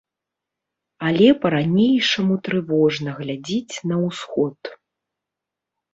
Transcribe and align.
Але 1.09 1.27
па-ранейшаму 1.43 2.33
трывожна 2.47 3.09
глядзіць 3.19 3.75
на 3.93 4.03
ўсход. 4.09 4.59